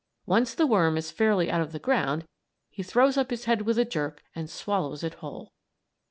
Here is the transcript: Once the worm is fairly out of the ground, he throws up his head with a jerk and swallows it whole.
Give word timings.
Once 0.25 0.55
the 0.55 0.65
worm 0.65 0.97
is 0.97 1.11
fairly 1.11 1.51
out 1.51 1.61
of 1.61 1.73
the 1.73 1.77
ground, 1.77 2.25
he 2.71 2.81
throws 2.81 3.17
up 3.19 3.29
his 3.29 3.45
head 3.45 3.61
with 3.61 3.77
a 3.77 3.85
jerk 3.85 4.23
and 4.33 4.49
swallows 4.49 5.03
it 5.03 5.13
whole. 5.21 5.53